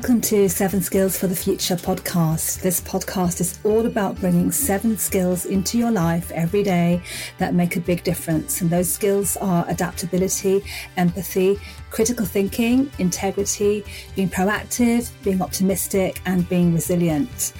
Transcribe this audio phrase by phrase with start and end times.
[0.00, 2.62] Welcome to Seven Skills for the Future podcast.
[2.62, 7.02] This podcast is all about bringing seven skills into your life every day
[7.36, 8.62] that make a big difference.
[8.62, 10.64] And those skills are adaptability,
[10.96, 11.58] empathy,
[11.90, 13.84] critical thinking, integrity,
[14.16, 17.52] being proactive, being optimistic, and being resilient.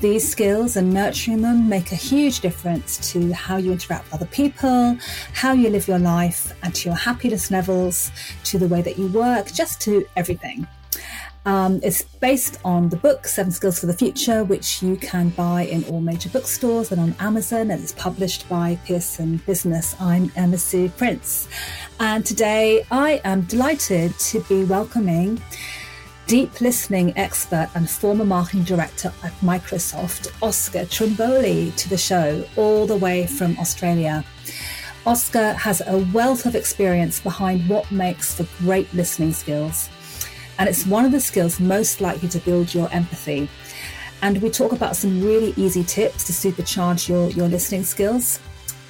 [0.00, 4.26] These skills and nurturing them make a huge difference to how you interact with other
[4.26, 4.96] people,
[5.32, 8.12] how you live your life, and to your happiness levels,
[8.44, 10.64] to the way that you work, just to everything.
[11.48, 15.62] Um, it's based on the book Seven Skills for the Future, which you can buy
[15.62, 19.96] in all major bookstores and on Amazon, and it's published by Pearson Business.
[19.98, 21.48] I'm Emma Sue Prince,
[22.00, 25.40] and today I am delighted to be welcoming
[26.26, 32.86] deep listening expert and former marketing director at Microsoft, Oscar Trimboli, to the show, all
[32.86, 34.22] the way from Australia.
[35.06, 39.88] Oscar has a wealth of experience behind what makes for great listening skills.
[40.58, 43.48] And it's one of the skills most likely to build your empathy.
[44.22, 48.40] And we talk about some really easy tips to supercharge your, your listening skills.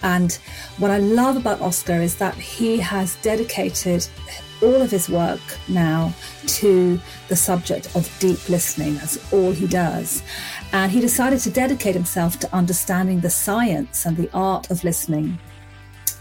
[0.02, 0.32] And
[0.78, 4.06] what I love about Oscar is that he has dedicated
[4.62, 6.12] all of his work now
[6.46, 8.94] to the subject of deep listening.
[8.96, 10.22] That's all he does.
[10.72, 15.38] And he decided to dedicate himself to understanding the science and the art of listening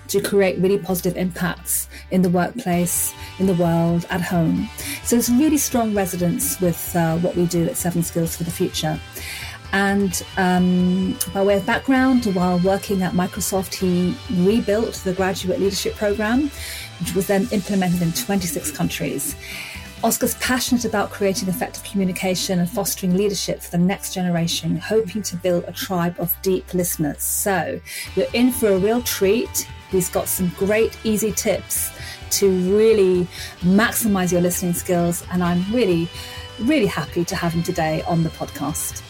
[0.10, 4.70] to create really positive impacts in the workplace, in the world, at home.
[5.04, 8.52] So it's really strong resonance with uh, what we do at Seven Skills for the
[8.52, 9.00] Future.
[9.74, 15.96] And um, by way of background, while working at Microsoft, he rebuilt the graduate leadership
[15.96, 16.50] program,
[17.00, 19.36] which was then implemented in 26 countries.
[20.04, 25.36] Oscar's passionate about creating effective communication and fostering leadership for the next generation, hoping to
[25.36, 27.24] build a tribe of deep listeners.
[27.24, 27.80] So
[28.16, 29.68] you're in for a real treat.
[29.90, 31.92] He's got some great, easy tips
[32.32, 33.26] to really
[33.62, 35.24] maximize your listening skills.
[35.32, 36.10] And I'm really,
[36.60, 39.02] really happy to have him today on the podcast.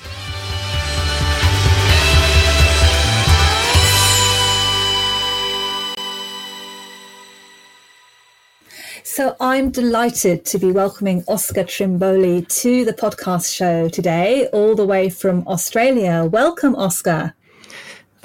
[9.04, 14.86] So I'm delighted to be welcoming Oscar Trimboli to the podcast show today, all the
[14.86, 16.26] way from Australia.
[16.26, 17.34] Welcome, Oscar.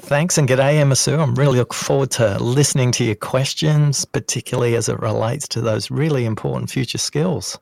[0.05, 1.17] Thanks and g'day, Emma Sue.
[1.17, 5.89] I'm really looking forward to listening to your questions, particularly as it relates to those
[5.89, 7.57] really important future skills.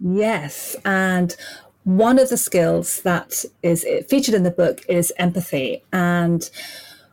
[0.00, 0.76] Yes.
[0.86, 1.36] And
[1.84, 5.84] one of the skills that is featured in the book is empathy.
[5.92, 6.48] And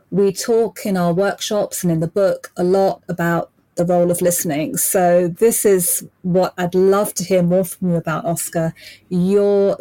[0.09, 4.21] we talk in our workshops and in the book a lot about the role of
[4.21, 4.77] listening.
[4.77, 8.73] So this is what I'd love to hear more from you about, Oscar.
[9.09, 9.77] Your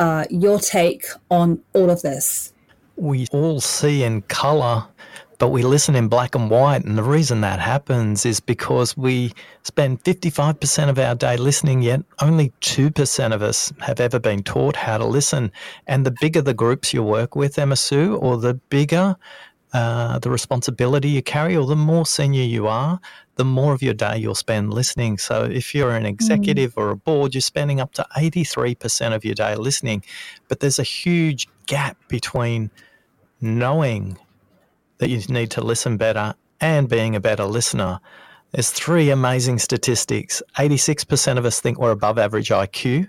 [0.00, 2.52] uh, your take on all of this
[3.00, 4.84] we all see in color,
[5.38, 6.84] but we listen in black and white.
[6.84, 12.02] And the reason that happens is because we spend 55% of our day listening, yet
[12.20, 15.50] only 2% of us have ever been taught how to listen.
[15.86, 19.16] And the bigger the groups you work with, Emma Sue, or the bigger
[19.72, 23.00] uh, the responsibility you carry, or the more senior you are,
[23.36, 25.16] the more of your day you'll spend listening.
[25.16, 26.78] So if you're an executive mm.
[26.78, 30.02] or a board, you're spending up to 83% of your day listening.
[30.48, 32.70] But there's a huge gap between
[33.40, 34.18] knowing
[34.98, 38.00] that you need to listen better and being a better listener.
[38.52, 43.08] There's three amazing statistics 86% of us think we're above average IQ.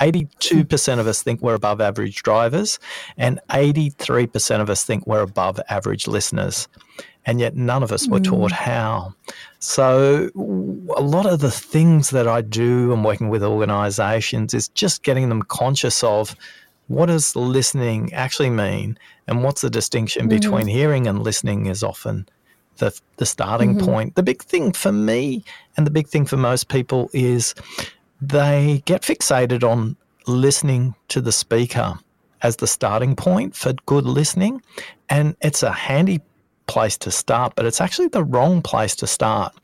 [0.00, 2.80] 82% of us think we're above average drivers,
[3.16, 6.66] and 83% of us think we're above average listeners.
[7.26, 8.56] And yet, none of us were taught mm.
[8.56, 9.14] how.
[9.58, 15.04] So, a lot of the things that I do and working with organizations is just
[15.04, 16.36] getting them conscious of
[16.88, 20.40] what does listening actually mean and what's the distinction mm-hmm.
[20.40, 22.28] between hearing and listening is often
[22.78, 23.86] the, the starting mm-hmm.
[23.86, 24.14] point.
[24.14, 25.44] The big thing for me
[25.76, 27.54] and the big thing for most people is
[28.20, 29.96] they get fixated on
[30.26, 31.98] listening to the speaker
[32.42, 34.62] as the starting point for good listening.
[35.08, 36.20] And it's a handy
[36.66, 39.54] place to start, but it's actually the wrong place to start.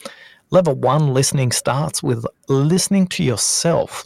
[0.51, 4.05] Level one listening starts with listening to yourself.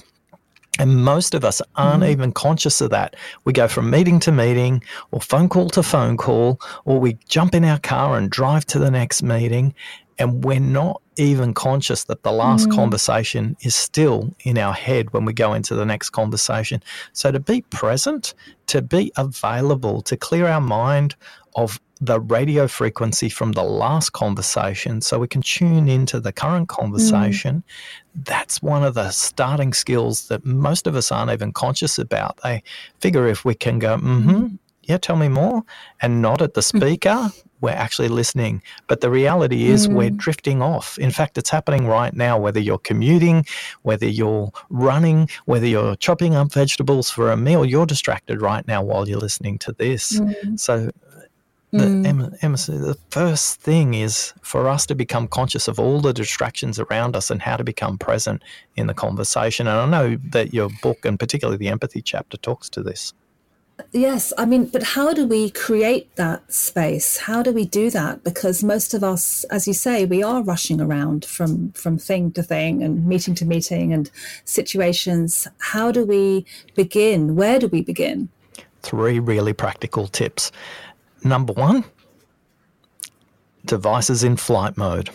[0.78, 2.10] And most of us aren't mm.
[2.10, 3.16] even conscious of that.
[3.44, 4.82] We go from meeting to meeting,
[5.12, 8.78] or phone call to phone call, or we jump in our car and drive to
[8.78, 9.74] the next meeting,
[10.18, 12.74] and we're not even conscious that the last mm.
[12.74, 16.82] conversation is still in our head when we go into the next conversation.
[17.12, 18.34] So, to be present,
[18.66, 21.14] to be available, to clear our mind
[21.56, 26.68] of the radio frequency from the last conversation so we can tune into the current
[26.68, 27.62] conversation.
[28.16, 28.24] Mm.
[28.24, 32.38] That's one of the starting skills that most of us aren't even conscious about.
[32.42, 32.62] They
[33.00, 35.62] figure if we can go, mm-hmm, yeah, tell me more,
[36.02, 37.30] and nod at the speaker,
[37.60, 38.62] we're actually listening.
[38.88, 39.94] But the reality is mm.
[39.94, 40.98] we're drifting off.
[40.98, 43.46] In fact, it's happening right now, whether you're commuting,
[43.82, 48.82] whether you're running, whether you're chopping up vegetables for a meal, you're distracted right now
[48.82, 50.20] while you're listening to this.
[50.20, 50.60] Mm.
[50.60, 50.90] So
[51.74, 52.38] the, mm.
[52.40, 57.16] Emma, the first thing is for us to become conscious of all the distractions around
[57.16, 58.42] us and how to become present
[58.76, 59.66] in the conversation.
[59.66, 63.12] And I know that your book, and particularly the empathy chapter, talks to this.
[63.90, 67.16] Yes, I mean, but how do we create that space?
[67.16, 68.22] How do we do that?
[68.22, 72.42] Because most of us, as you say, we are rushing around from from thing to
[72.44, 74.12] thing and meeting to meeting and
[74.44, 75.48] situations.
[75.58, 76.46] How do we
[76.76, 77.34] begin?
[77.34, 78.28] Where do we begin?
[78.82, 80.52] Three really practical tips
[81.24, 81.84] number one,
[83.64, 85.10] devices in flight mode.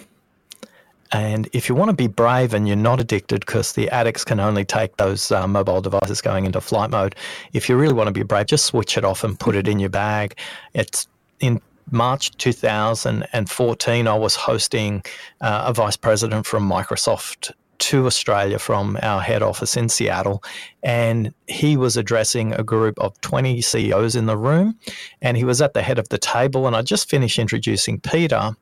[1.12, 4.40] And if you want to be brave and you're not addicted, because the addicts can
[4.40, 7.16] only take those uh, mobile devices going into flight mode,
[7.54, 9.80] if you really want to be brave, just switch it off and put it in
[9.80, 10.38] your bag.
[10.76, 11.08] It's
[11.40, 11.62] in
[11.92, 15.04] March 2014, I was hosting
[15.42, 20.44] uh, a vice president from Microsoft to Australia from our head office in Seattle,
[20.84, 24.78] and he was addressing a group of 20 CEOs in the room,
[25.22, 28.56] and he was at the head of the table, and I just finished introducing Peter.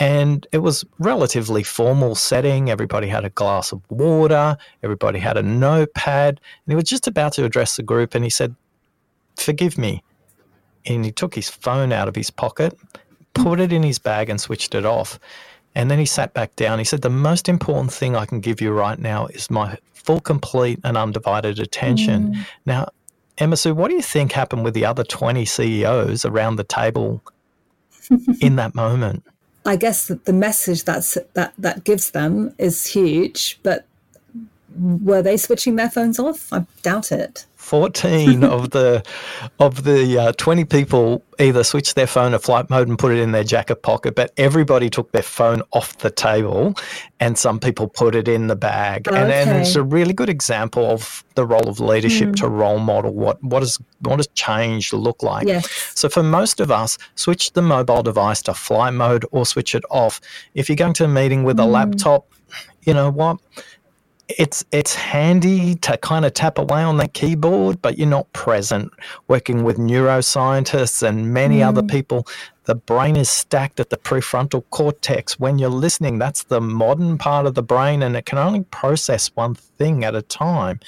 [0.00, 2.70] And it was relatively formal setting.
[2.70, 4.56] Everybody had a glass of water.
[4.82, 6.40] Everybody had a notepad.
[6.64, 8.14] And he was just about to address the group.
[8.14, 8.56] And he said,
[9.36, 10.02] Forgive me.
[10.86, 12.78] And he took his phone out of his pocket,
[13.34, 15.20] put it in his bag, and switched it off.
[15.74, 16.78] And then he sat back down.
[16.78, 20.20] He said, The most important thing I can give you right now is my full,
[20.20, 22.34] complete, and undivided attention.
[22.34, 22.46] Mm.
[22.66, 22.88] Now,
[23.38, 27.22] Emma Sue, what do you think happened with the other 20 CEOs around the table
[28.40, 29.24] in that moment?
[29.64, 33.86] I guess that the message that's, that that gives them is huge, but
[34.80, 36.52] were they switching their phones off?
[36.52, 37.46] I doubt it.
[37.60, 39.04] 14 of the
[39.58, 43.18] of the uh, 20 people either switched their phone to flight mode and put it
[43.18, 46.74] in their jacket pocket but everybody took their phone off the table
[47.20, 49.16] and some people put it in the bag okay.
[49.16, 52.36] and, and it's a really good example of the role of leadership mm.
[52.36, 55.70] to role model what what does what does change look like yes.
[55.94, 59.84] so for most of us switch the mobile device to flight mode or switch it
[59.90, 60.18] off
[60.54, 61.64] if you're going to a meeting with mm.
[61.64, 62.26] a laptop
[62.82, 63.38] you know what
[64.38, 68.92] it's it's handy to kind of tap away on that keyboard, but you're not present.
[69.28, 71.66] Working with neuroscientists and many mm.
[71.66, 72.26] other people,
[72.64, 75.40] the brain is stacked at the prefrontal cortex.
[75.40, 79.28] When you're listening, that's the modern part of the brain, and it can only process
[79.34, 80.80] one thing at a time.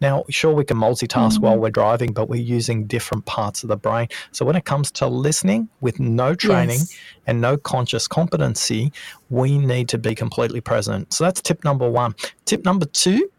[0.00, 1.44] Now, sure, we can multitask mm-hmm.
[1.44, 4.08] while we're driving, but we're using different parts of the brain.
[4.32, 6.98] So, when it comes to listening with no training yes.
[7.26, 8.92] and no conscious competency,
[9.30, 11.12] we need to be completely present.
[11.12, 12.14] So, that's tip number one.
[12.44, 13.30] Tip number two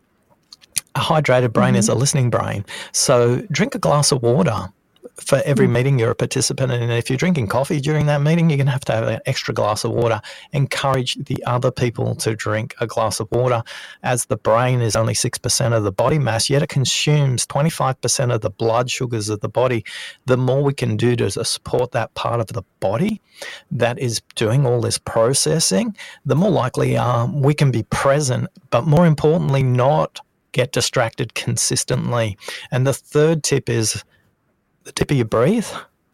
[0.96, 1.78] a hydrated brain mm-hmm.
[1.78, 2.66] is a listening brain.
[2.92, 4.70] So, drink a glass of water
[5.22, 5.72] for every mm.
[5.72, 6.82] meeting you're a participant in.
[6.82, 9.20] And if you're drinking coffee during that meeting, you're going to have to have an
[9.26, 10.22] extra glass of water.
[10.54, 13.64] Encourage the other people to drink a glass of water,
[14.04, 18.42] as the brain is only 6% of the body mass, yet it consumes 25% of
[18.42, 19.84] the blood sugars of the body.
[20.26, 23.22] The more we can do to support that part of the body
[23.72, 25.96] that is doing all this processing,
[26.26, 30.20] the more likely um, we can be present, but more importantly, not
[30.52, 32.38] get distracted consistently.
[32.72, 34.04] And the third tip is
[34.84, 35.68] the deeper you breathe,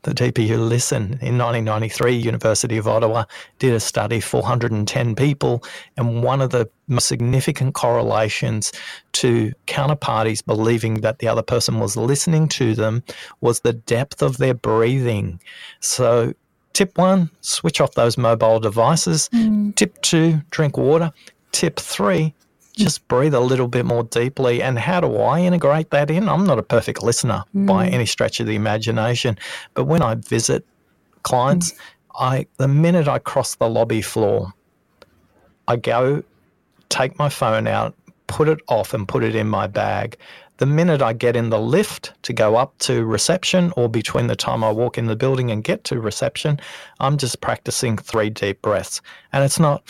[0.05, 1.03] the deeper you listen.
[1.21, 3.25] In 1993, University of Ottawa
[3.59, 5.63] did a study, 410 people,
[5.97, 8.71] and one of the most significant correlations
[9.13, 13.03] to counterparties believing that the other person was listening to them
[13.41, 15.39] was the depth of their breathing.
[15.79, 16.33] So,
[16.73, 19.29] tip one, switch off those mobile devices.
[19.33, 19.75] Mm.
[19.75, 21.11] Tip two, drink water.
[21.51, 22.35] Tip three,
[22.75, 24.61] just breathe a little bit more deeply.
[24.61, 26.29] And how do I integrate that in?
[26.29, 27.65] I'm not a perfect listener mm.
[27.65, 29.37] by any stretch of the imagination,
[29.73, 30.65] but when I visit
[31.23, 31.77] clients, mm.
[32.17, 34.53] I the minute I cross the lobby floor,
[35.67, 36.23] I go
[36.89, 37.95] take my phone out,
[38.27, 40.17] put it off, and put it in my bag.
[40.57, 44.37] The minute I get in the lift to go up to reception, or between the
[44.37, 46.61] time I walk in the building and get to reception,
[47.01, 49.01] I'm just practicing three deep breaths.
[49.33, 49.83] And it's not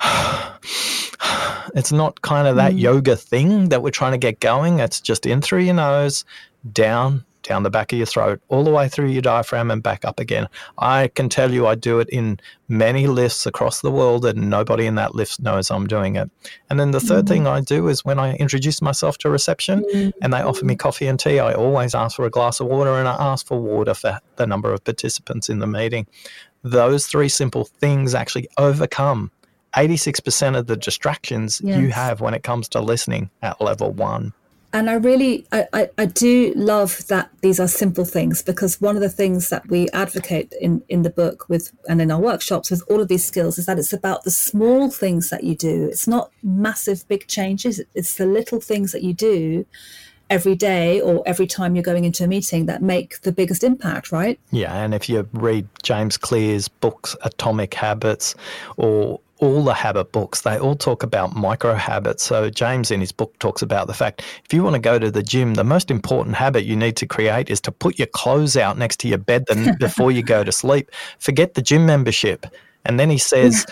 [1.74, 2.80] it's not kind of that mm.
[2.80, 4.80] yoga thing that we're trying to get going.
[4.80, 6.24] It's just in through your nose,
[6.72, 10.04] down, down the back of your throat, all the way through your diaphragm and back
[10.04, 10.46] up again.
[10.78, 14.86] I can tell you I do it in many lifts across the world and nobody
[14.86, 16.30] in that lift knows I'm doing it.
[16.68, 17.28] And then the third mm.
[17.28, 20.12] thing I do is when I introduce myself to reception mm.
[20.22, 22.92] and they offer me coffee and tea, I always ask for a glass of water
[22.98, 26.06] and I ask for water for the number of participants in the meeting.
[26.62, 29.30] Those three simple things actually overcome
[29.74, 31.80] 86% of the distractions yes.
[31.80, 34.32] you have when it comes to listening at level one.
[34.72, 38.94] and I really, I, I, I, do love that these are simple things because one
[38.94, 42.70] of the things that we advocate in, in the book with and in our workshops
[42.70, 45.88] with all of these skills is that it's about the small things that you do.
[45.88, 47.80] It's not massive, big changes.
[47.94, 49.66] It's the little things that you do
[50.30, 54.12] every day or every time you're going into a meeting that make the biggest impact,
[54.12, 54.38] right?
[54.52, 58.36] Yeah, and if you read James Clear's books, Atomic Habits,
[58.76, 62.22] or all the habit books, they all talk about micro habits.
[62.22, 65.10] So, James in his book talks about the fact if you want to go to
[65.10, 68.56] the gym, the most important habit you need to create is to put your clothes
[68.56, 69.44] out next to your bed
[69.78, 70.90] before you go to sleep.
[71.18, 72.46] Forget the gym membership.
[72.84, 73.66] And then he says,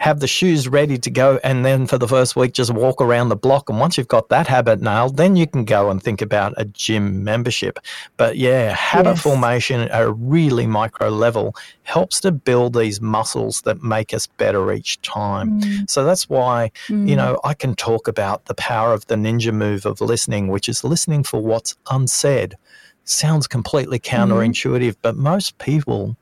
[0.00, 3.28] have the shoes ready to go, and then for the first week, just walk around
[3.28, 3.68] the block.
[3.70, 6.64] And once you've got that habit nailed, then you can go and think about a
[6.64, 7.78] gym membership.
[8.16, 9.22] But yeah, habit yes.
[9.22, 14.72] formation at a really micro level helps to build these muscles that make us better
[14.72, 15.60] each time.
[15.60, 15.90] Mm.
[15.90, 17.08] So that's why, mm.
[17.08, 20.68] you know, I can talk about the power of the ninja move of listening, which
[20.68, 22.56] is listening for what's unsaid.
[23.04, 24.32] Sounds completely mm-hmm.
[24.32, 24.96] counterintuitive, mm.
[25.02, 26.16] but most people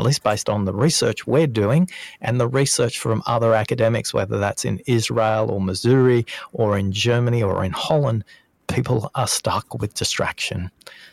[0.00, 1.88] at least based on the research we're doing
[2.20, 7.42] and the research from other academics, whether that's in Israel or Missouri or in Germany
[7.42, 8.24] or in Holland,
[8.68, 10.70] people are stuck with distraction.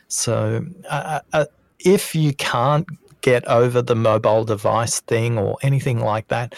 [0.07, 1.45] So uh, uh,
[1.79, 2.87] if you can't
[3.21, 6.55] get over the mobile device thing or anything like that,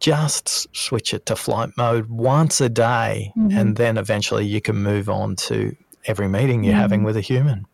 [0.00, 3.56] just switch it to flight mode once a day, mm-hmm.
[3.56, 5.76] and then eventually you can move on to
[6.06, 6.80] every meeting you're mm-hmm.
[6.80, 7.66] having with a human.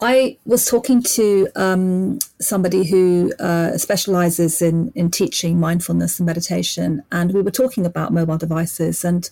[0.00, 7.02] I was talking to um, somebody who uh, specializes in, in teaching mindfulness and meditation,
[7.10, 9.04] and we were talking about mobile devices.
[9.04, 9.28] And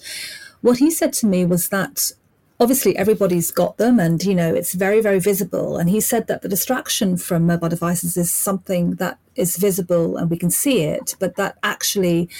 [0.62, 2.12] what he said to me was that
[2.58, 5.76] obviously everybody's got them, and you know it's very, very visible.
[5.76, 10.30] And he said that the distraction from mobile devices is something that is visible and
[10.30, 12.30] we can see it, but that actually,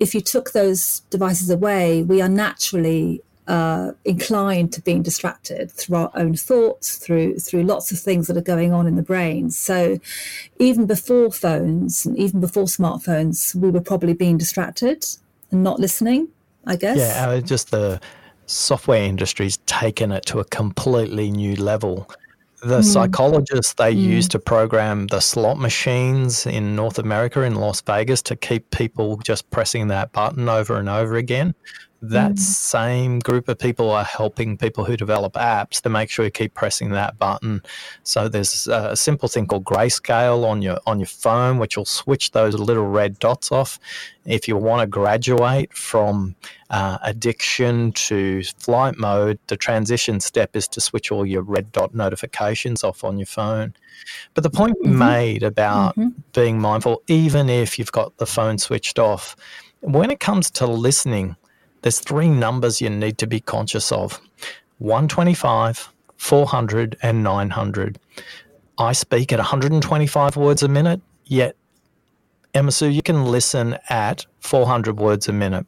[0.00, 5.98] if you took those devices away, we are naturally uh, inclined to being distracted through
[5.98, 9.50] our own thoughts, through through lots of things that are going on in the brain.
[9.50, 9.98] So,
[10.58, 15.04] even before phones, and even before smartphones, we were probably being distracted
[15.50, 16.28] and not listening.
[16.64, 16.96] I guess.
[16.96, 18.00] Yeah, just the
[18.46, 22.08] software industry's taken it to a completely new level.
[22.62, 22.84] The mm.
[22.84, 24.00] psychologists they mm.
[24.00, 29.18] use to program the slot machines in North America in Las Vegas to keep people
[29.18, 31.54] just pressing that button over and over again
[32.02, 32.38] that mm.
[32.38, 36.52] same group of people are helping people who develop apps to make sure you keep
[36.52, 37.62] pressing that button.
[38.02, 42.32] So there's a simple thing called grayscale on your on your phone, which will switch
[42.32, 43.78] those little red dots off.
[44.24, 46.34] If you want to graduate from
[46.70, 51.94] uh, addiction to flight mode, the transition step is to switch all your red dot
[51.94, 53.74] notifications off on your phone.
[54.34, 54.98] But the point mm-hmm.
[54.98, 56.20] made about mm-hmm.
[56.34, 59.36] being mindful, even if you've got the phone switched off,
[59.80, 61.36] when it comes to listening,
[61.82, 64.20] there's three numbers you need to be conscious of
[64.78, 67.98] 125, 400, and 900.
[68.78, 71.56] I speak at 125 words a minute, yet,
[72.54, 75.66] Emma Sue, you can listen at 400 words a minute.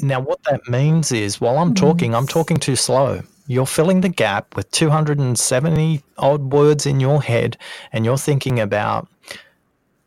[0.00, 3.22] Now, what that means is while I'm talking, I'm talking too slow.
[3.46, 7.56] You're filling the gap with 270 odd words in your head,
[7.92, 9.06] and you're thinking about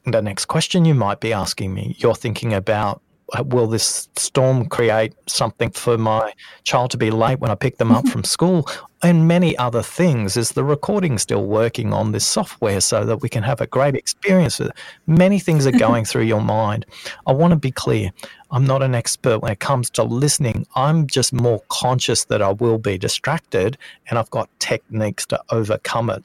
[0.06, 1.96] the next question you might be asking me.
[2.00, 3.01] You're thinking about
[3.46, 7.91] will this storm create something for my child to be late when I pick them
[7.91, 8.12] up mm-hmm.
[8.12, 8.69] from school?
[9.03, 10.38] And many other things.
[10.38, 13.96] Is the recording still working on this software so that we can have a great
[13.96, 14.60] experience?
[15.05, 15.79] Many things are mm-hmm.
[15.79, 16.86] going through your mind.
[17.27, 18.12] I want to be clear.
[18.50, 20.65] I'm not an expert when it comes to listening.
[20.75, 23.77] I'm just more conscious that I will be distracted
[24.10, 26.24] and I've got techniques to overcome it.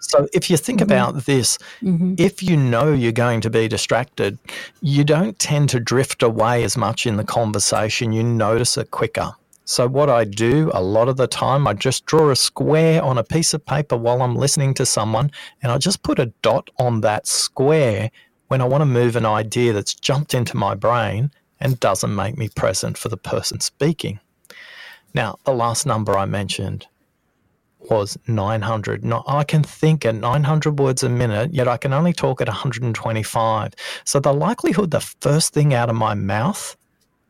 [0.00, 0.92] So if you think mm-hmm.
[0.92, 2.14] about this, mm-hmm.
[2.18, 4.38] if you know you're going to be distracted,
[4.80, 8.12] you don't tend to drift away as much in the conversation.
[8.12, 9.32] You notice it quicker.
[9.64, 13.16] So what I do a lot of the time, I just draw a square on
[13.16, 15.30] a piece of paper while I'm listening to someone,
[15.62, 18.10] and I just put a dot on that square
[18.48, 21.30] when I want to move an idea that's jumped into my brain
[21.60, 24.18] and doesn't make me present for the person speaking.
[25.14, 26.86] Now, the last number I mentioned,
[27.90, 29.04] was 900.
[29.04, 32.48] Now, I can think at 900 words a minute, yet I can only talk at
[32.48, 33.72] 125.
[34.04, 36.76] So the likelihood the first thing out of my mouth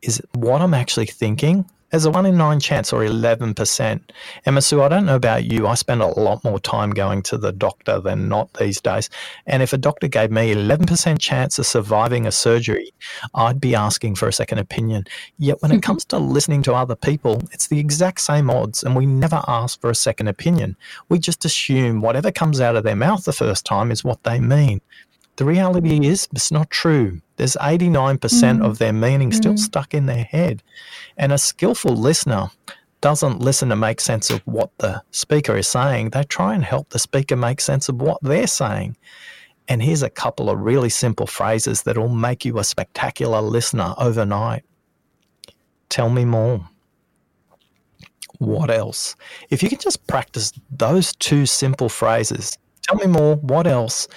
[0.01, 4.01] is what I'm actually thinking there's a one in nine chance or 11%.
[4.47, 5.67] Emma Sue, I don't know about you.
[5.67, 9.11] I spend a lot more time going to the doctor than not these days.
[9.45, 12.91] And if a doctor gave me 11% chance of surviving a surgery,
[13.35, 15.05] I'd be asking for a second opinion.
[15.37, 18.81] Yet when it comes to listening to other people, it's the exact same odds.
[18.81, 20.75] And we never ask for a second opinion.
[21.09, 24.39] We just assume whatever comes out of their mouth the first time is what they
[24.39, 24.81] mean.
[25.35, 27.21] The reality is, it's not true.
[27.37, 28.63] There's 89% mm.
[28.63, 29.33] of their meaning mm.
[29.33, 30.61] still stuck in their head.
[31.17, 32.51] And a skillful listener
[33.01, 36.11] doesn't listen to make sense of what the speaker is saying.
[36.11, 38.95] They try and help the speaker make sense of what they're saying.
[39.67, 43.93] And here's a couple of really simple phrases that will make you a spectacular listener
[43.97, 44.63] overnight.
[45.89, 46.67] Tell me more.
[48.39, 49.15] What else?
[49.49, 54.07] If you can just practice those two simple phrases, tell me more, what else?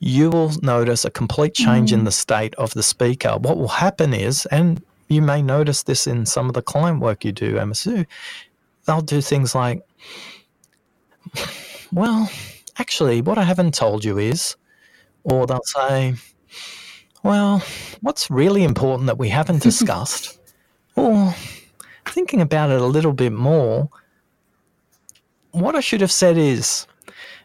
[0.00, 1.98] You will notice a complete change mm.
[1.98, 3.36] in the state of the speaker.
[3.38, 7.24] What will happen is, and you may notice this in some of the client work
[7.24, 8.06] you do, Emma Sue,
[8.86, 9.82] they'll do things like,
[11.92, 12.30] well,
[12.78, 14.56] actually, what I haven't told you is,
[15.24, 16.14] or they'll say,
[17.22, 17.62] well,
[18.00, 20.38] what's really important that we haven't discussed?
[20.96, 21.34] or
[22.06, 23.88] thinking about it a little bit more,
[25.52, 26.86] what I should have said is,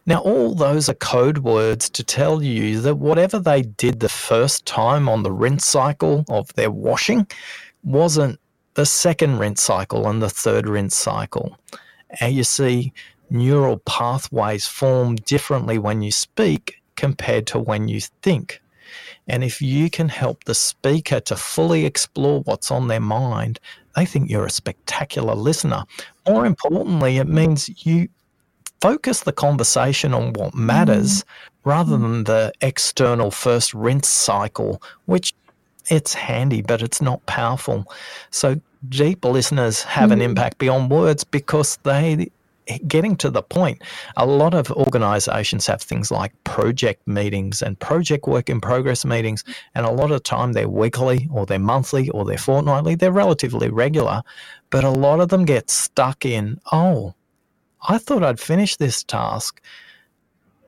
[0.07, 4.67] now, all those are code words to tell you that whatever they did the first
[4.67, 7.25] time on the rinse cycle of their washing
[7.83, 8.39] wasn't
[8.75, 11.57] the second rinse cycle and the third rinse cycle.
[12.19, 12.93] And you see,
[13.31, 18.61] neural pathways form differently when you speak compared to when you think.
[19.27, 23.59] And if you can help the speaker to fully explore what's on their mind,
[23.95, 25.83] they think you're a spectacular listener.
[26.27, 28.09] More importantly, it means you
[28.81, 31.25] focus the conversation on what matters mm.
[31.63, 35.33] rather than the external first rinse cycle, which
[35.89, 37.91] it's handy, but it's not powerful.
[38.31, 40.13] So deep listeners have mm.
[40.13, 42.29] an impact beyond words because they
[42.87, 43.81] getting to the point.
[44.17, 49.43] A lot of organizations have things like project meetings and project work in progress meetings,
[49.75, 52.95] and a lot of time they're weekly or they're monthly or they're fortnightly.
[52.95, 54.23] They're relatively regular,
[54.69, 57.13] but a lot of them get stuck in, oh,
[57.87, 59.61] I thought I'd finish this task.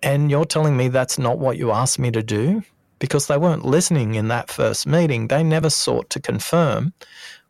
[0.04, 2.64] And you're telling me that's not what you asked me to do?
[3.00, 5.28] Because they weren't listening in that first meeting.
[5.28, 6.94] They never sought to confirm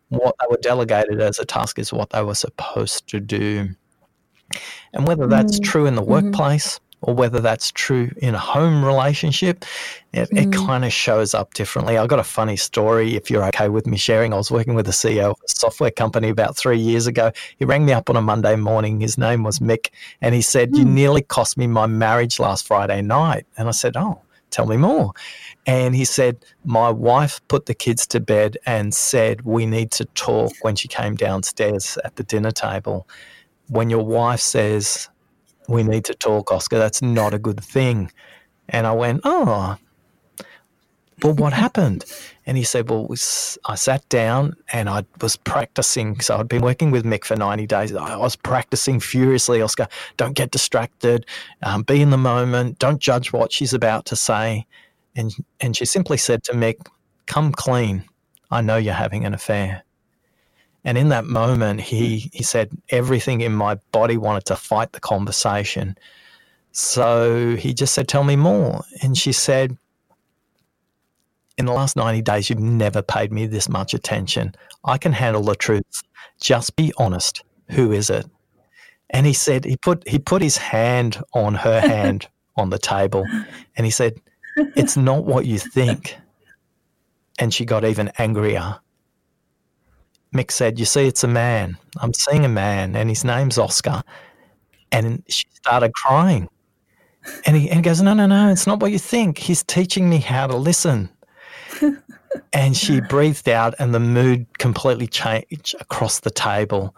[0.09, 3.69] what they were delegated as a task is what they were supposed to do.
[4.93, 5.63] And whether that's mm.
[5.63, 6.29] true in the mm-hmm.
[6.29, 9.63] workplace, or whether that's true in a home relationship,
[10.13, 10.41] it, mm.
[10.41, 11.97] it kind of shows up differently.
[11.97, 14.33] I got a funny story, if you're okay with me sharing.
[14.33, 17.31] I was working with a CEO of a software company about three years ago.
[17.57, 18.99] He rang me up on a Monday morning.
[18.99, 19.89] His name was Mick,
[20.21, 20.77] and he said, mm.
[20.77, 23.45] You nearly cost me my marriage last Friday night.
[23.57, 25.11] And I said, Oh, tell me more.
[25.65, 30.05] And he said, My wife put the kids to bed and said, We need to
[30.05, 33.07] talk when she came downstairs at the dinner table.
[33.69, 35.09] When your wife says,
[35.67, 36.77] we need to talk, Oscar.
[36.77, 38.11] That's not a good thing.
[38.69, 39.77] And I went, oh,
[41.23, 42.05] well, what happened?
[42.45, 43.07] And he said, well,
[43.65, 46.19] I sat down and I was practicing.
[46.21, 47.93] So I'd been working with Mick for 90 days.
[47.93, 49.87] I was practicing furiously, Oscar.
[50.15, 51.25] Don't get distracted.
[51.63, 52.79] Um, be in the moment.
[52.79, 54.65] Don't judge what she's about to say.
[55.15, 56.87] And, and she simply said to Mick,
[57.25, 58.05] come clean.
[58.49, 59.83] I know you're having an affair.
[60.87, 62.27] And in that moment, he, hmm.
[62.31, 65.97] he said, everything in my body wanted to fight the conversation.
[66.71, 68.85] So he just said, Tell me more.
[69.01, 69.77] And she said,
[71.57, 74.55] In the last 90 days, you've never paid me this much attention.
[74.85, 75.83] I can handle the truth.
[76.39, 77.43] Just be honest.
[77.71, 78.25] Who is it?
[79.09, 83.25] And he said, he put, he put his hand on her hand on the table
[83.75, 84.21] and he said,
[84.55, 86.15] It's not what you think.
[87.39, 88.79] And she got even angrier.
[90.33, 91.77] Mick said, You see, it's a man.
[92.01, 94.03] I'm seeing a man, and his name's Oscar.
[94.91, 96.49] And she started crying.
[97.45, 99.37] And he, and he goes, No, no, no, it's not what you think.
[99.37, 101.09] He's teaching me how to listen.
[102.53, 106.95] and she breathed out, and the mood completely changed across the table.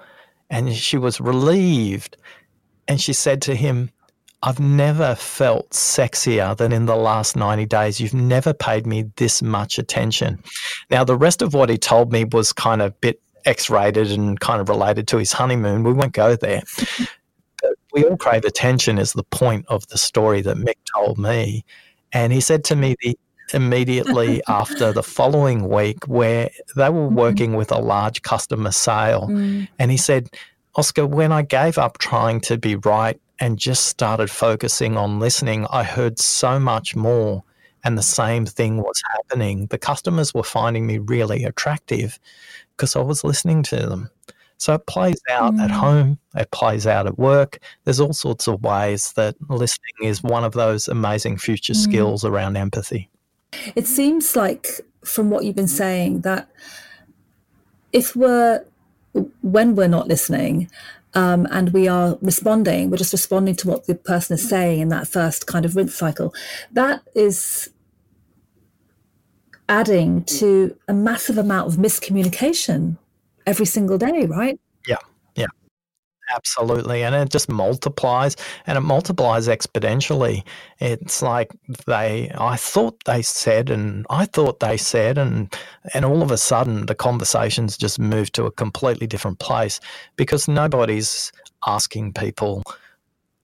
[0.50, 2.18] And she was relieved.
[2.88, 3.92] And she said to him,
[4.42, 8.00] I've never felt sexier than in the last 90 days.
[8.00, 10.42] You've never paid me this much attention.
[10.90, 14.40] Now, the rest of what he told me was kind of bit X rated and
[14.40, 15.84] kind of related to his honeymoon.
[15.84, 16.64] We won't go there.
[17.62, 21.66] but we all crave attention, is the point of the story that Mick told me.
[22.14, 23.18] And he said to me the,
[23.54, 27.16] immediately after the following week, where they were mm-hmm.
[27.16, 29.28] working with a large customer sale.
[29.30, 29.68] Mm.
[29.80, 30.30] And he said,
[30.76, 35.66] Oscar, when I gave up trying to be right and just started focusing on listening,
[35.70, 37.44] I heard so much more.
[37.86, 39.68] And the same thing was happening.
[39.68, 42.20] The customers were finding me really attractive
[42.76, 44.10] because I was listening to them.
[44.58, 45.64] So it plays out mm.
[45.64, 47.60] at home, it plays out at work.
[47.86, 51.78] There's all sorts of ways that listening is one of those amazing future mm.
[51.78, 53.10] skills around empathy.
[53.76, 54.68] It seems like,
[55.06, 56.50] from what you've been saying, that
[57.94, 58.66] if we're,
[59.42, 60.70] when we're not listening,
[61.14, 62.92] um, and we are responding.
[62.92, 65.96] We're just responding to what the person is saying in that first kind of rinse
[65.96, 66.34] cycle.
[66.72, 67.72] That is
[69.68, 72.98] adding to a massive amount of miscommunication
[73.46, 74.60] every single day, right?
[76.36, 77.04] Absolutely.
[77.04, 78.36] And it just multiplies
[78.68, 80.44] and it multiplies exponentially.
[80.80, 81.52] It's like
[81.88, 85.54] they, I thought they said, and I thought they said, and,
[85.94, 89.80] and all of a sudden the conversations just move to a completely different place
[90.18, 91.32] because nobody's
[91.66, 92.64] asking people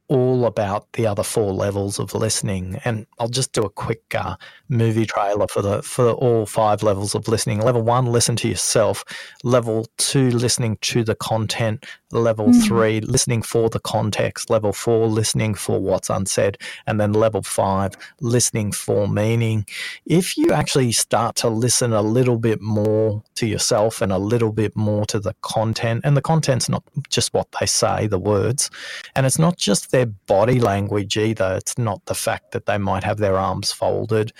[0.07, 2.79] all about the other four levels of listening.
[2.85, 4.35] And I'll just do a quick uh,
[4.69, 7.61] movie trailer for the for all five levels of listening.
[7.61, 9.03] Level one, listen to yourself.
[9.43, 11.85] Level two, listening to the content.
[12.11, 12.67] Level mm.
[12.67, 14.49] three, listening for the context.
[14.49, 16.57] Level four, listening for what's unsaid.
[16.85, 19.65] And then level five, listening for meaning.
[20.05, 24.51] If you actually start to listen a little bit more to yourself and a little
[24.51, 28.69] bit more to the content, and the content's not just what they say, the words,
[29.15, 31.55] and it's not just their body language either.
[31.55, 34.33] It's not the fact that they might have their arms folded,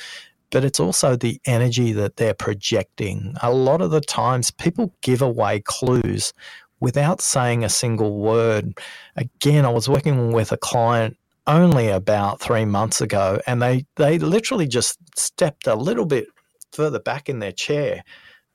[0.52, 3.36] but it's also the energy that they're projecting.
[3.42, 6.34] A lot of the times, people give away clues
[6.82, 8.78] without saying a single word.
[9.16, 11.16] Again, I was working with a client
[11.48, 16.28] only about three months ago, and they, they literally just stepped a little bit
[16.74, 18.04] further back in their chair.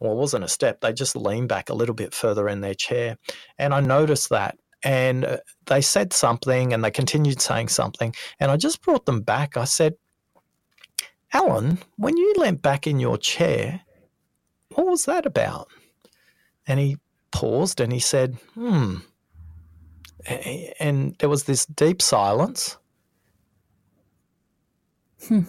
[0.00, 2.74] Well, it wasn't a step, they just leaned back a little bit further in their
[2.74, 3.16] chair.
[3.58, 8.14] And I noticed that and uh, they said something and they continued saying something.
[8.38, 9.56] And I just brought them back.
[9.56, 9.94] I said,
[11.32, 13.82] Alan, when you leant back in your chair,
[14.74, 15.68] what was that about?
[16.66, 16.98] And he
[17.30, 18.96] paused and he said, hmm.
[20.78, 22.76] And there was this deep silence.
[25.26, 25.42] Hmm.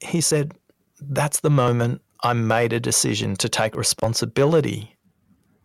[0.00, 0.54] He said,
[1.00, 4.96] That's the moment I made a decision to take responsibility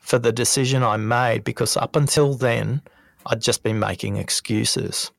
[0.06, 2.82] for the decision I made because up until then,
[3.26, 5.12] I'd just been making excuses.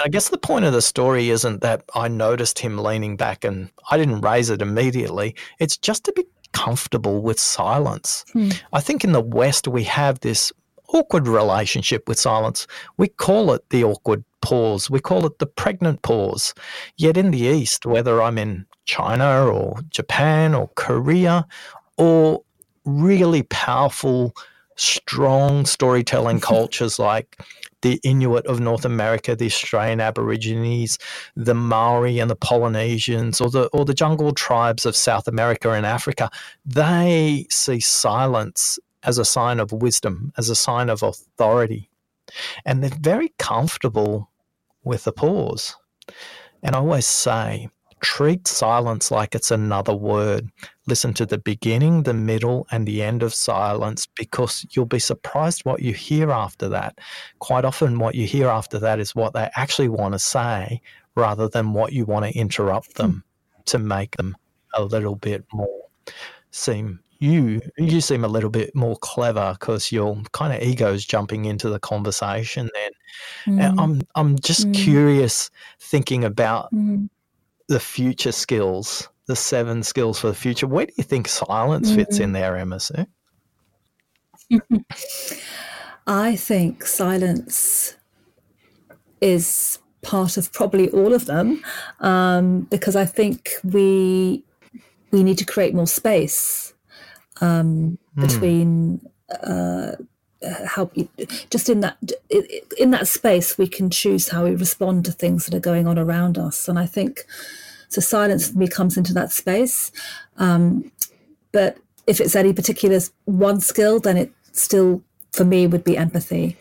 [0.00, 3.70] I guess the point of the story isn't that I noticed him leaning back and
[3.90, 5.34] I didn't raise it immediately.
[5.60, 8.24] It's just to be comfortable with silence.
[8.32, 8.50] Hmm.
[8.72, 10.52] I think in the West, we have this
[10.88, 12.66] awkward relationship with silence.
[12.96, 16.52] We call it the awkward pause, we call it the pregnant pause.
[16.96, 21.46] Yet in the East, whether I'm in China or Japan or Korea
[21.96, 22.42] or
[22.88, 24.34] really powerful,
[24.76, 27.40] strong storytelling cultures like
[27.82, 30.98] the Inuit of North America, the Australian Aborigines,
[31.36, 35.86] the Maori and the Polynesians, or the or the jungle tribes of South America and
[35.86, 36.30] Africa,
[36.64, 41.88] they see silence as a sign of wisdom, as a sign of authority.
[42.64, 44.30] And they're very comfortable
[44.84, 45.76] with the pause.
[46.62, 47.68] And I always say,
[48.00, 50.50] Treat silence like it's another word.
[50.86, 55.64] Listen to the beginning, the middle, and the end of silence because you'll be surprised
[55.64, 56.98] what you hear after that.
[57.38, 60.80] Quite often, what you hear after that is what they actually want to say
[61.14, 63.24] rather than what you want to interrupt them
[63.66, 64.36] to make them
[64.74, 65.84] a little bit more
[66.50, 71.44] seem you you seem a little bit more clever because your kind of ego's jumping
[71.46, 73.74] into the conversation then mm.
[73.78, 74.74] i'm i'm just mm.
[74.74, 77.08] curious thinking about mm
[77.68, 80.66] the future skills, the seven skills for the future.
[80.66, 82.24] Where do you think silence fits mm-hmm.
[82.24, 83.06] in there, Emma Sue?
[86.06, 87.96] I think silence
[89.20, 91.62] is part of probably all of them
[92.00, 94.44] um, because I think we
[95.10, 96.72] we need to create more space
[97.40, 98.22] um, mm.
[98.22, 99.00] between
[99.42, 99.92] uh,
[100.66, 100.90] how
[101.50, 101.96] just in that
[102.78, 105.98] in that space we can choose how we respond to things that are going on
[105.98, 106.68] around us.
[106.68, 107.24] And i think
[107.88, 109.90] so silence for me comes into that space.
[110.36, 110.92] Um,
[111.52, 116.56] but if it's any particular one skill then it still for me would be empathy.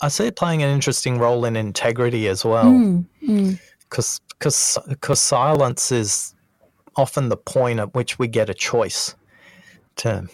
[0.00, 2.70] I see it playing an interesting role in integrity as well.
[3.20, 6.34] Because mm, because because silence is
[6.96, 9.14] often the point at which we get a choice
[9.96, 10.28] to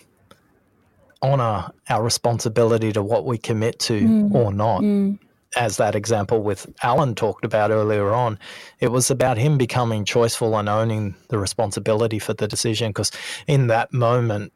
[1.24, 4.34] honor our responsibility to what we commit to mm.
[4.34, 4.82] or not.
[4.82, 5.18] Mm.
[5.56, 8.40] As that example with Alan talked about earlier on,
[8.80, 12.90] it was about him becoming choiceful and owning the responsibility for the decision.
[12.90, 13.12] Because
[13.46, 14.52] in that moment,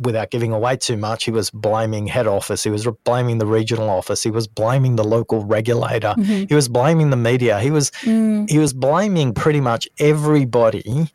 [0.00, 3.88] without giving away too much, he was blaming head office, he was blaming the regional
[3.90, 6.44] office, he was blaming the local regulator, mm-hmm.
[6.48, 8.48] he was blaming the media, he was mm.
[8.48, 11.10] he was blaming pretty much everybody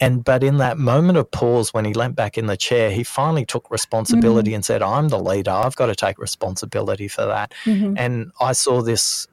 [0.00, 3.02] and but in that moment of pause when he leant back in the chair he
[3.02, 4.56] finally took responsibility mm-hmm.
[4.56, 7.94] and said i'm the leader i've got to take responsibility for that mm-hmm.
[7.96, 9.26] and i saw this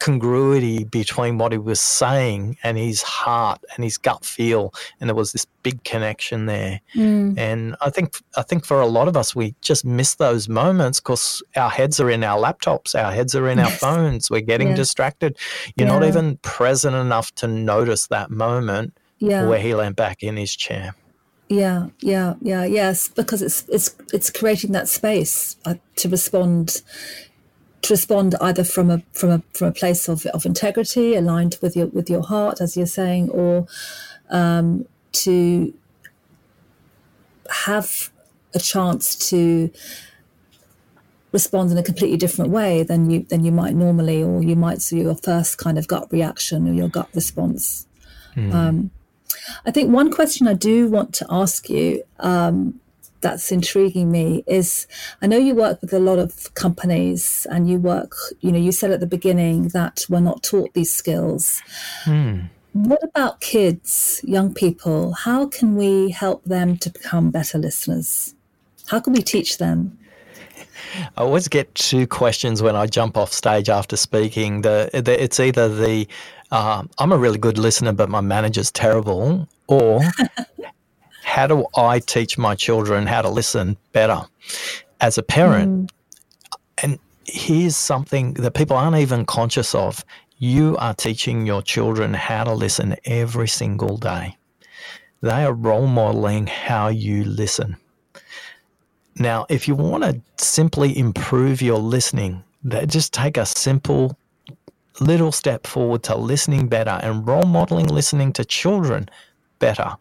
[0.00, 5.14] congruity between what he was saying and his heart and his gut feel and there
[5.14, 7.36] was this big connection there mm.
[7.38, 11.00] and i think i think for a lot of us we just miss those moments
[11.00, 13.70] because our heads are in our laptops our heads are in yes.
[13.70, 15.36] our phones we're getting distracted
[15.76, 15.98] you're yeah.
[15.98, 19.46] not even present enough to notice that moment yeah.
[19.46, 20.94] where he leant back in his chair
[21.50, 26.80] yeah, yeah, yeah, yes, because it's it's it's creating that space uh, to respond
[27.82, 31.74] to respond either from a from a from a place of, of integrity aligned with
[31.74, 33.66] your with your heart as you're saying or
[34.30, 35.74] um, to
[37.64, 38.12] have
[38.54, 39.72] a chance to
[41.32, 44.80] respond in a completely different way than you than you might normally or you might
[44.80, 47.88] see your first kind of gut reaction or your gut response
[48.36, 48.54] mm.
[48.54, 48.90] um,
[49.66, 52.80] I think one question I do want to ask you um,
[53.20, 54.86] that's intriguing me is
[55.20, 58.72] I know you work with a lot of companies and you work, you know, you
[58.72, 61.62] said at the beginning that we're not taught these skills.
[62.04, 62.40] Hmm.
[62.72, 65.12] What about kids, young people?
[65.12, 68.34] How can we help them to become better listeners?
[68.86, 69.98] How can we teach them?
[71.16, 74.62] I always get two questions when I jump off stage after speaking.
[74.62, 76.06] The, the it's either the
[76.50, 80.00] uh, I'm a really good listener, but my manager's terrible, or
[81.22, 84.22] how do I teach my children how to listen better
[85.00, 85.70] as a parent?
[85.70, 85.94] Mm.
[86.82, 90.04] And here's something that people aren't even conscious of.
[90.38, 94.36] You are teaching your children how to listen every single day.
[95.22, 97.76] They are role modeling how you listen.
[99.20, 102.42] Now, if you want to simply improve your listening,
[102.86, 104.16] just take a simple
[104.98, 109.10] little step forward to listening better and role modeling listening to children
[109.58, 109.94] better.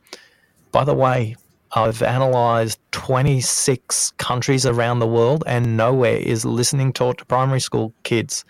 [0.71, 1.35] By the way,
[1.73, 7.93] I've analyzed 26 countries around the world, and nowhere is listening taught to primary school
[8.03, 8.45] kids,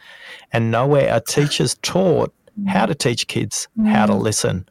[0.54, 2.32] and nowhere are teachers taught
[2.68, 4.22] how to teach kids how to mm.
[4.22, 4.68] listen.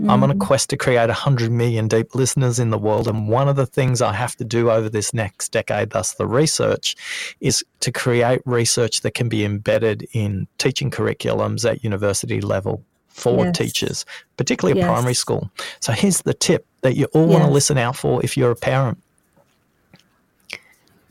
[0.00, 0.10] Mm.
[0.10, 0.40] I'm on a mm.
[0.40, 3.06] quest to create 100 million deep listeners in the world.
[3.06, 6.26] And one of the things I have to do over this next decade, thus the
[6.26, 6.96] research,
[7.40, 13.44] is to create research that can be embedded in teaching curriculums at university level for
[13.44, 13.58] yes.
[13.58, 14.88] teachers, particularly yes.
[14.88, 15.50] primary school.
[15.80, 17.32] So here's the tip that you all yes.
[17.32, 18.98] want to listen out for if you're a parent.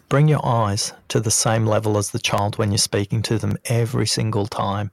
[0.08, 3.58] Bring your eyes to the same level as the child when you're speaking to them
[3.66, 4.90] every single time.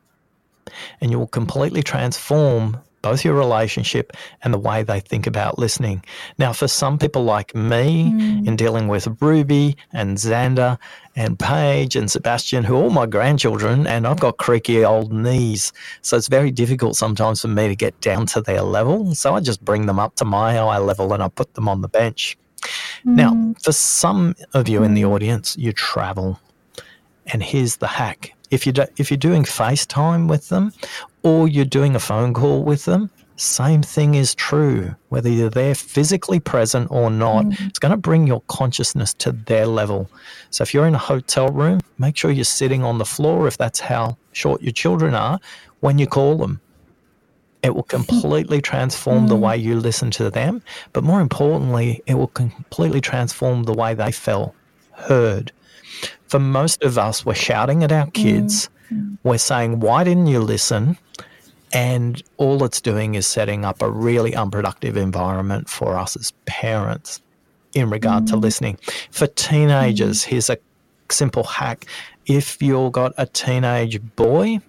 [1.01, 6.03] And you will completely transform both your relationship and the way they think about listening.
[6.39, 8.49] Now, for some people like me, mm.
[8.49, 10.77] in dealing with Ruby and Xander
[11.15, 15.73] and Paige and Sebastian, who are all my grandchildren, and I've got creaky old knees.
[16.03, 19.15] So it's very difficult sometimes for me to get down to their level.
[19.15, 21.83] So I just bring them up to my eye level and I put them on
[21.83, 22.37] the bench.
[23.07, 23.15] Mm.
[23.15, 26.41] Now, for some of you in the audience, you travel.
[27.33, 30.73] And here's the hack if you do, if you're doing FaceTime with them
[31.23, 34.95] or you're doing a phone call with them, same thing is true.
[35.11, 37.69] Whether you're there physically present or not, mm.
[37.69, 40.11] it's going to bring your consciousness to their level.
[40.51, 43.59] So if you're in a hotel room, make sure you're sitting on the floor if
[43.59, 45.39] that's how short your children are
[45.81, 46.61] when you call them.
[47.63, 49.29] It will completely transform mm.
[49.29, 53.93] the way you listen to them, but more importantly, it will completely transform the way
[53.93, 54.55] they feel
[54.93, 55.53] heard
[56.29, 58.69] for most of us, we're shouting at our kids.
[58.91, 59.19] Mm.
[59.23, 60.99] We're saying, Why didn't you listen?
[61.73, 67.21] And all it's doing is setting up a really unproductive environment for us as parents
[67.75, 68.29] in regard mm.
[68.29, 68.79] to listening.
[69.11, 70.27] For teenagers, mm.
[70.27, 70.59] here's a
[71.11, 71.87] simple hack.
[72.27, 74.61] If you've got a teenage boy,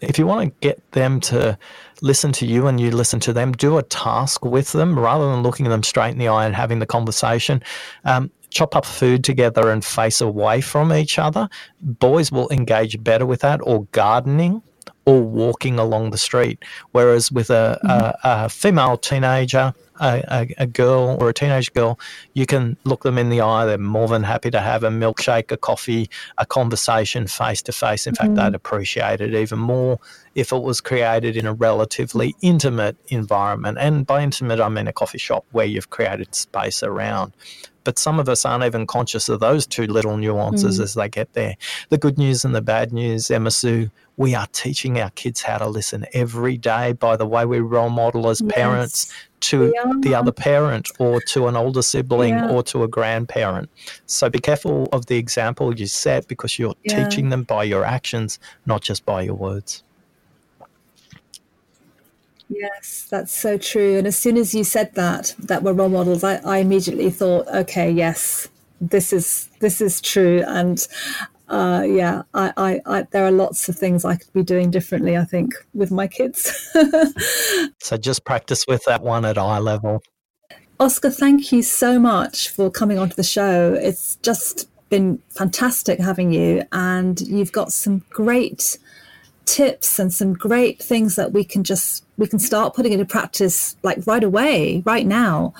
[0.00, 1.58] if you want to get them to
[2.02, 5.42] listen to you and you listen to them, do a task with them rather than
[5.42, 7.62] looking them straight in the eye and having the conversation.
[8.04, 11.48] Um, chop up food together and face away from each other,
[11.80, 14.62] boys will engage better with that, or gardening,
[15.06, 16.64] or walking along the street.
[16.92, 17.90] Whereas with a, mm-hmm.
[17.90, 21.98] a, a female teenager, a, a, girl or a teenage girl,
[22.32, 23.66] you can look them in the eye.
[23.66, 28.06] They're more than happy to have a milkshake, a coffee, a conversation face to face.
[28.06, 28.34] In mm-hmm.
[28.34, 29.98] fact, they'd appreciate it even more
[30.34, 33.78] if it was created in a relatively intimate environment.
[33.78, 37.34] And by intimate, I mean a coffee shop where you've created space around.
[37.84, 40.82] But some of us aren't even conscious of those two little nuances mm.
[40.82, 41.56] as they get there.
[41.90, 45.58] The good news and the bad news, Emma Sue, we are teaching our kids how
[45.58, 48.52] to listen every day by the way we role model as yes.
[48.54, 52.50] parents to the other parent or to an older sibling yeah.
[52.50, 53.68] or to a grandparent.
[54.06, 57.04] So be careful of the example you set because you're yeah.
[57.08, 59.82] teaching them by your actions, not just by your words.
[62.56, 63.98] Yes, that's so true.
[63.98, 67.48] And as soon as you said that, that we're role models, I, I immediately thought,
[67.48, 68.48] okay, yes,
[68.80, 70.44] this is this is true.
[70.46, 70.86] And
[71.48, 75.16] uh, yeah, I, I, I, there are lots of things I could be doing differently.
[75.16, 76.70] I think with my kids.
[77.80, 80.02] so just practice with that one at eye level.
[80.78, 83.74] Oscar, thank you so much for coming onto the show.
[83.74, 88.78] It's just been fantastic having you, and you've got some great
[89.46, 93.76] tips and some great things that we can just we can start putting into practice
[93.82, 95.52] like right away, right now.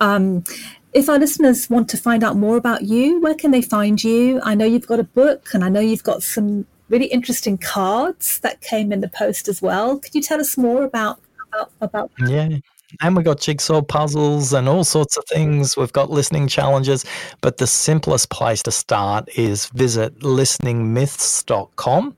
[0.00, 0.44] Um,
[0.92, 4.40] if our listeners want to find out more about you, where can they find you?
[4.42, 8.40] I know you've got a book, and I know you've got some really interesting cards
[8.40, 9.98] that came in the post as well.
[9.98, 11.20] Could you tell us more about
[11.52, 12.58] about, about yeah
[13.00, 15.76] and we've got jigsaw puzzles and all sorts of things.
[15.76, 17.04] We've got listening challenges,
[17.40, 22.16] but the simplest place to start is visit listeningmyths.com.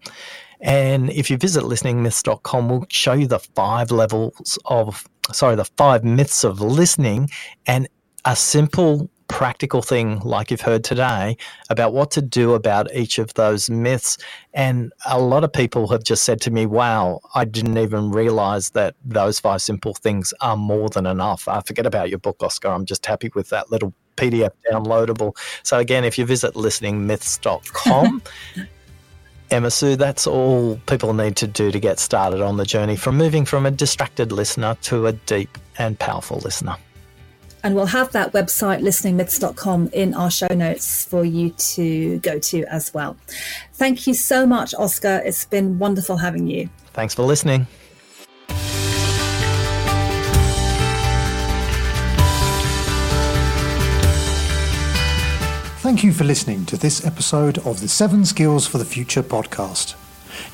[0.62, 6.04] And if you visit listeningmyths.com, we'll show you the five levels of, sorry, the five
[6.04, 7.28] myths of listening
[7.66, 7.88] and
[8.24, 11.34] a simple practical thing like you've heard today
[11.70, 14.18] about what to do about each of those myths.
[14.52, 18.70] And a lot of people have just said to me, wow, I didn't even realize
[18.70, 21.48] that those five simple things are more than enough.
[21.48, 22.68] I forget about your book, Oscar.
[22.68, 25.34] I'm just happy with that little PDF downloadable.
[25.62, 28.22] So, again, if you visit listeningmyths.com,
[29.52, 33.18] Emma Sue, that's all people need to do to get started on the journey from
[33.18, 36.76] moving from a distracted listener to a deep and powerful listener.
[37.62, 42.64] And we'll have that website, listeningmyths.com, in our show notes for you to go to
[42.64, 43.16] as well.
[43.74, 45.20] Thank you so much, Oscar.
[45.24, 46.70] It's been wonderful having you.
[46.94, 47.66] Thanks for listening.
[55.82, 59.96] Thank you for listening to this episode of the Seven Skills for the Future podcast.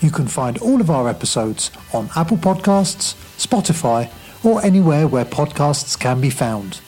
[0.00, 4.10] You can find all of our episodes on Apple Podcasts, Spotify,
[4.42, 6.80] or anywhere where podcasts can be found.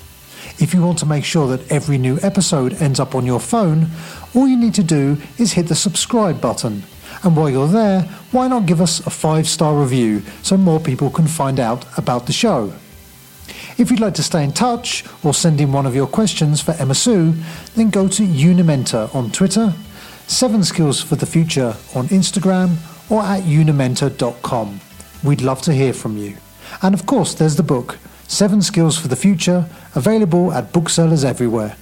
[0.59, 3.89] If you want to make sure that every new episode ends up on your phone,
[4.35, 6.85] all you need to do is hit the subscribe button.
[7.23, 11.11] And while you're there, why not give us a five star review so more people
[11.11, 12.73] can find out about the show?
[13.79, 16.73] If you'd like to stay in touch or send in one of your questions for
[16.73, 17.35] Emma Sue,
[17.77, 19.73] then go to Unimentor on Twitter,
[20.27, 22.77] Seven Skills for the Future on Instagram,
[23.11, 24.81] or at unimentor.com.
[25.25, 26.37] We'd love to hear from you.
[26.83, 31.77] And of course, there's the book, Seven Skills for the Future, available at booksellers everywhere.